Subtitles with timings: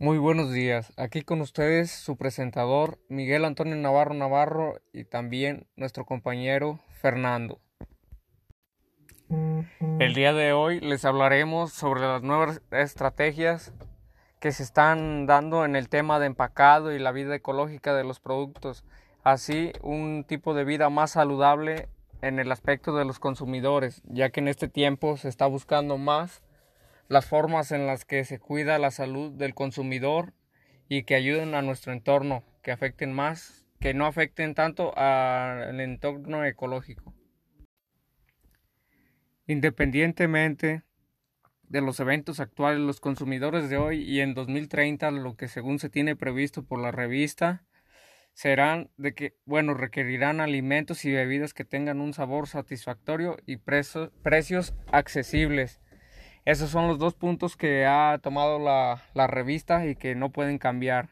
[0.00, 0.92] Muy buenos días.
[0.96, 7.58] Aquí con ustedes su presentador Miguel Antonio Navarro Navarro y también nuestro compañero Fernando.
[9.98, 13.72] El día de hoy les hablaremos sobre las nuevas estrategias
[14.38, 18.20] que se están dando en el tema de empacado y la vida ecológica de los
[18.20, 18.84] productos,
[19.24, 21.88] así un tipo de vida más saludable
[22.22, 26.44] en el aspecto de los consumidores, ya que en este tiempo se está buscando más
[27.08, 30.34] las formas en las que se cuida la salud del consumidor
[30.88, 36.44] y que ayuden a nuestro entorno, que afecten más, que no afecten tanto al entorno
[36.44, 37.14] ecológico.
[39.46, 40.82] Independientemente
[41.62, 45.88] de los eventos actuales, los consumidores de hoy y en 2030, lo que según se
[45.88, 47.64] tiene previsto por la revista,
[48.34, 54.74] serán de que, bueno, requerirán alimentos y bebidas que tengan un sabor satisfactorio y precios
[54.92, 55.80] accesibles
[56.48, 61.10] esos son los dos puntos que ha tomado la, revista y que no pueden cambiar.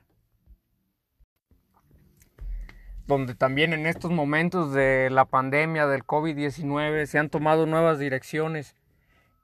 [3.07, 8.77] Donde también en estos momentos de la pandemia del COVID-19 se han tomado nuevas direcciones,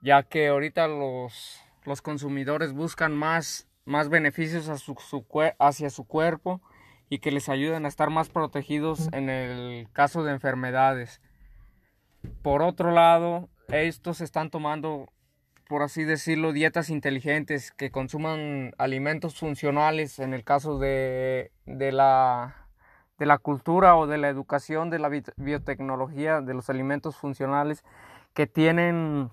[0.00, 6.62] ya que ahorita los, los consumidores buscan más, más beneficios hacia su cuerpo
[7.10, 11.20] y que les ayuden a estar más protegidos en el caso de enfermedades.
[12.40, 15.12] Por otro lado, estos están tomando
[15.68, 22.68] por así decirlo, dietas inteligentes que consuman alimentos funcionales en el caso de, la,
[23.18, 27.84] de la cultura o de la educación de la biotecnología, de los alimentos funcionales
[28.34, 29.30] que tienen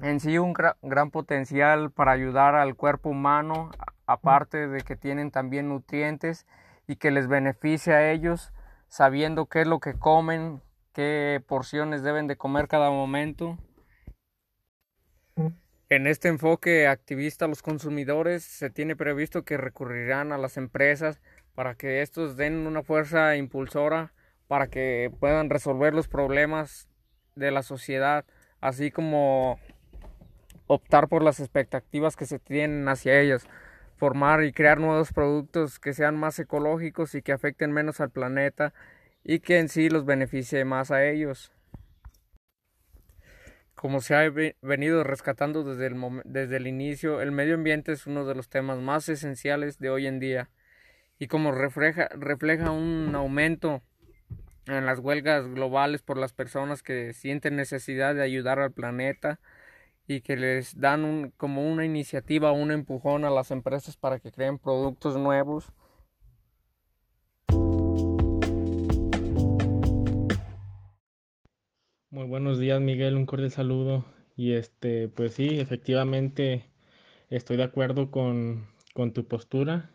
[0.00, 3.70] en sí un gran potencial para ayudar al cuerpo humano,
[4.06, 6.46] aparte de que tienen también nutrientes
[6.86, 8.52] y que les beneficia a ellos,
[8.88, 13.58] sabiendo qué es lo que comen, qué porciones deben de comer cada momento
[15.90, 21.20] en este enfoque activista a los consumidores se tiene previsto que recurrirán a las empresas
[21.56, 24.12] para que estos den una fuerza impulsora
[24.46, 26.88] para que puedan resolver los problemas
[27.34, 28.24] de la sociedad,
[28.60, 29.58] así como
[30.68, 33.46] optar por las expectativas que se tienen hacia ellas,
[33.96, 38.72] formar y crear nuevos productos que sean más ecológicos y que afecten menos al planeta
[39.24, 41.52] y que en sí los beneficie más a ellos
[43.80, 44.30] como se ha
[44.60, 45.96] venido rescatando desde el,
[46.26, 50.06] desde el inicio, el medio ambiente es uno de los temas más esenciales de hoy
[50.06, 50.50] en día
[51.18, 53.80] y como refleja, refleja un aumento
[54.66, 59.40] en las huelgas globales por las personas que sienten necesidad de ayudar al planeta
[60.06, 64.58] y que les dan como una iniciativa, un empujón a las empresas para que creen
[64.58, 65.72] productos nuevos
[72.12, 74.04] Muy buenos días, Miguel, un cordial saludo.
[74.36, 76.64] Y este, pues sí, efectivamente
[77.28, 79.92] estoy de acuerdo con, con tu postura,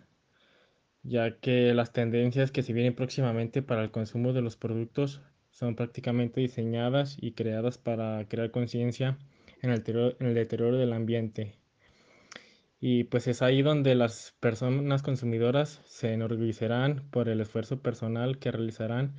[1.03, 5.22] ya que las tendencias que se vienen próximamente para el consumo de los productos
[5.52, 9.18] son prácticamente diseñadas y creadas para crear conciencia
[9.62, 11.56] en en el deterioro del ambiente.
[12.80, 18.52] Y pues es ahí donde las personas consumidoras se enorgullecerán por el esfuerzo personal que
[18.52, 19.16] realizarán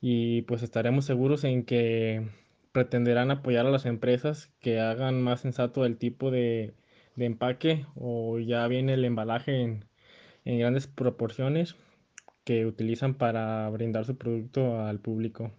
[0.00, 2.28] y pues estaremos seguros en que
[2.72, 6.74] pretenderán apoyar a las empresas que hagan más sensato el tipo de,
[7.16, 9.86] empaque o ya viene el embalaje en,
[10.44, 11.76] en grandes proporciones
[12.44, 15.52] que utilizan para brindar su producto al público.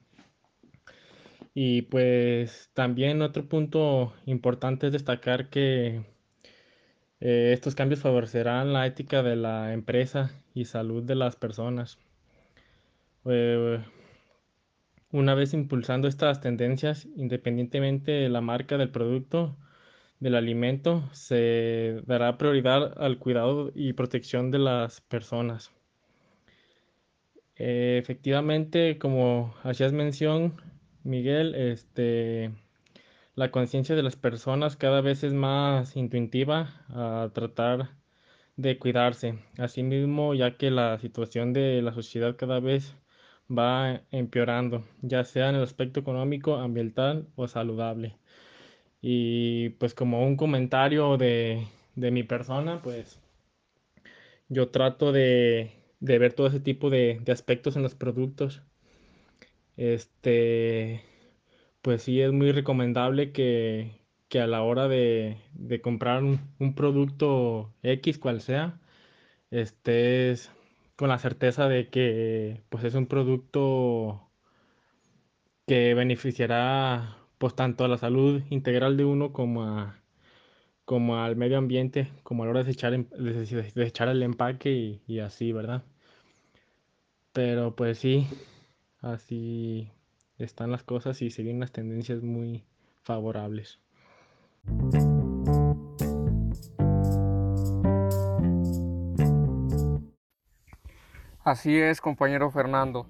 [1.53, 6.03] Y pues también otro punto importante es destacar que
[7.20, 11.97] eh, estos cambios favorecerán la ética de la empresa y salud de las personas.
[13.26, 13.84] Eh,
[15.12, 19.57] una vez impulsando estas tendencias, independientemente de la marca del producto,
[20.19, 25.72] del alimento, se dará prioridad al cuidado y protección de las personas.
[27.56, 30.61] Eh, efectivamente, como hacías mención,
[31.03, 32.52] Miguel, este,
[33.35, 37.91] la conciencia de las personas cada vez es más intuitiva a tratar
[38.58, 39.40] de cuidarse.
[39.58, 42.96] Asimismo, ya que la situación de la sociedad cada vez
[43.49, 48.17] va empeorando, ya sea en el aspecto económico, ambiental o saludable.
[49.02, 53.20] Y pues como un comentario de, mi persona, pues
[54.49, 58.64] yo trato de, ver todo ese tipo de, aspectos en los productos.
[59.78, 61.03] Este,
[61.82, 63.91] pues sí es muy recomendable que,
[64.34, 65.38] a la hora de,
[65.84, 68.79] comprar un, un, producto X, cual sea,
[69.52, 70.52] estés
[70.97, 74.28] con la certeza de que pues es un producto
[75.67, 80.02] que beneficiará pues tanto a la salud integral de uno como a,
[80.85, 85.02] como al medio ambiente, como a la hora de echar, de echar el empaque y,
[85.08, 85.84] y así, ¿verdad?
[87.32, 88.28] Pero pues sí,
[89.02, 89.91] así
[90.40, 92.64] están las cosas y se vienen las tendencias muy
[93.03, 93.79] favorables.
[101.47, 103.08] Así es, compañero Fernando.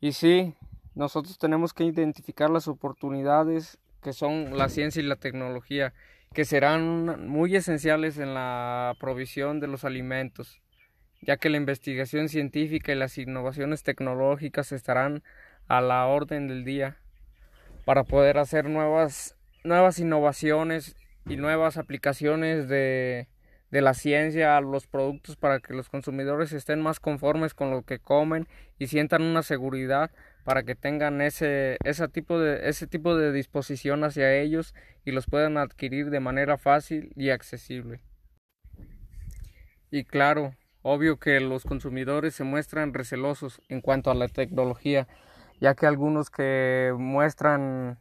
[0.00, 0.56] Y sí,
[0.96, 5.94] nosotros tenemos que identificar las oportunidades que son la ciencia y la tecnología,
[6.34, 10.60] que serán muy esenciales en la provisión de los alimentos,
[11.22, 15.22] ya que la investigación científica y las innovaciones tecnológicas estarán
[15.68, 16.96] a la orden del día
[17.84, 23.28] para poder hacer nuevas, nuevas innovaciones y nuevas aplicaciones de,
[23.70, 27.82] de la ciencia a los productos para que los consumidores estén más conformes con lo
[27.82, 30.10] que comen y sientan una seguridad
[30.44, 34.74] para que tengan ese, ese, tipo de, ese tipo de disposición hacia ellos
[35.04, 38.00] y los puedan adquirir de manera fácil y accesible.
[39.90, 45.06] Y claro, obvio que los consumidores se muestran recelosos en cuanto a la tecnología,
[45.60, 47.98] ya que algunos que muestran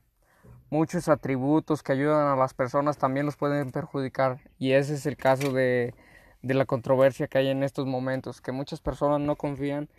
[0.70, 5.18] muchos atributos que ayudan a las personas también los pueden perjudicar y ese es el
[5.18, 5.94] caso de,
[6.42, 9.90] de la controversia que hay en estos momentos, que muchas personas no confían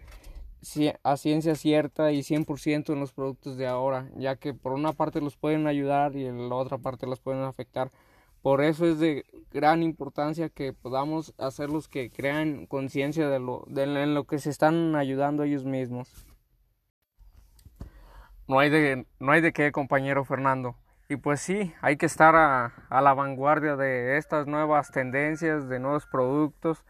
[1.03, 5.21] a ciencia cierta y 100% en los productos de ahora, ya que por una parte
[5.21, 7.91] los pueden ayudar y en la otra parte los pueden afectar.
[8.43, 13.83] Por eso es de gran importancia que podamos hacerlos que crean conciencia de lo, de
[13.83, 16.27] en lo que se están ayudando ellos mismos.
[18.51, 20.75] No hay de, no hay de qué, compañero Fernando.
[21.09, 26.05] Y pues sí, hay que estar a, la vanguardia de estas nuevas tendencias, de nuevos
[26.07, 26.85] productos,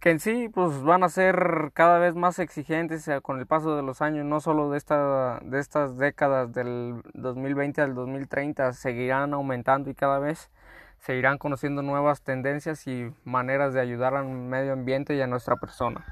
[0.00, 3.76] que en sí pues van a ser cada vez más exigentes eh, con el paso
[3.76, 9.34] de los años, no solo de, esta, de estas décadas del 2020 al 2030, seguirán
[9.34, 10.50] aumentando y cada vez
[10.98, 15.54] se irán conociendo nuevas tendencias y maneras de ayudar al medio ambiente y a nuestra
[15.58, 16.04] persona.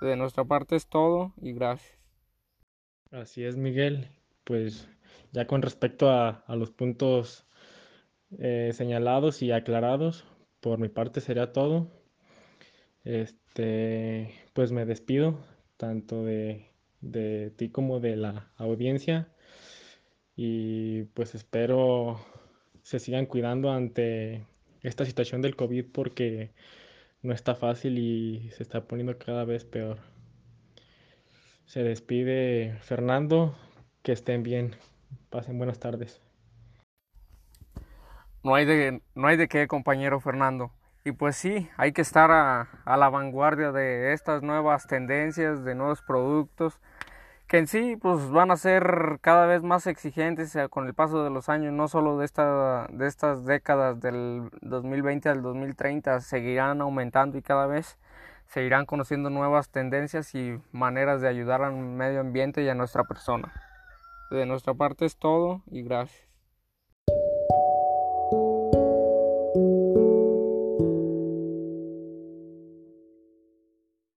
[0.00, 1.95] De nuestra parte es todo y gracias.
[3.10, 4.08] Así es, Miguel.
[4.44, 4.88] Pues
[5.32, 7.46] ya con respecto a, los puntos
[8.38, 10.24] eh, señalados y aclarados,
[10.60, 11.90] por mi parte sería todo.
[13.04, 15.38] Este, pues me despido
[15.76, 16.70] tanto de,
[17.00, 19.28] de ti como de la audiencia
[20.36, 22.20] y pues espero
[22.82, 24.46] se sigan cuidando ante
[24.82, 26.52] esta situación del COVID porque
[27.22, 29.98] no está fácil y se está poniendo cada vez peor.
[31.66, 33.56] Se despide Fernando,
[34.02, 34.76] que estén bien,
[35.30, 36.22] pasen buenas tardes.
[38.44, 40.70] No hay de, no hay de qué, compañero Fernando.
[41.04, 46.02] Y pues sí, hay que estar a, la vanguardia de estas nuevas tendencias, de nuevos
[46.02, 46.80] productos,
[47.48, 51.30] que en sí pues van a ser cada vez más exigentes con el paso de
[51.30, 57.38] los años, no solo de, esta, de estas décadas del 2020 al 2030, seguirán aumentando
[57.38, 57.98] y cada vez
[58.46, 63.04] se irán conociendo nuevas tendencias y maneras de ayudar al medio ambiente y a nuestra
[63.04, 63.52] persona.
[64.30, 66.25] De nuestra parte es todo y gracias.